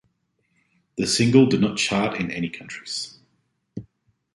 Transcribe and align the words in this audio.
The 0.97 1.05
single 1.05 1.45
did 1.45 1.61
not 1.61 1.77
chart 1.77 2.19
in 2.19 2.31
any 2.31 2.49
countries. 2.49 3.19